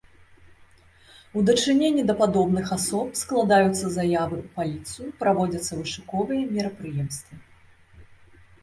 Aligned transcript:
У 1.39 1.43
дачыненні 1.49 2.05
да 2.07 2.15
падобных 2.21 2.65
асоб 2.77 3.07
складаюцца 3.23 3.85
заявы 3.99 4.35
ў 4.43 4.47
паліцыю, 4.57 5.07
праводзяцца 5.21 5.71
вышуковыя 5.83 6.43
мерапрыемствы. 6.59 7.33